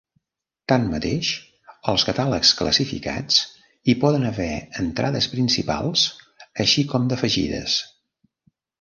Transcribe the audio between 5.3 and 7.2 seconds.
principals, així com